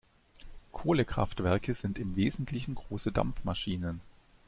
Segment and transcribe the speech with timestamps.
[0.71, 4.01] Kohlekraftwerke sind im Wesentlichen große Dampfmaschinen.